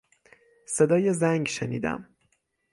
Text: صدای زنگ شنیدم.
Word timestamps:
صدای 0.65 1.13
زنگ 1.13 1.47
شنیدم. 1.47 2.15